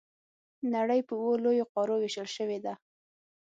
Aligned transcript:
نړۍ 0.75 0.99
په 1.07 1.13
اووه 1.21 1.37
لویو 1.43 1.69
قارو 1.73 1.95
وېشل 1.99 2.27
شوې 2.37 2.59
ده. 2.65 2.73